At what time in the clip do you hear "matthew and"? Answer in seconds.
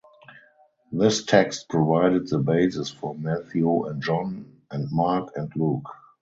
3.13-4.01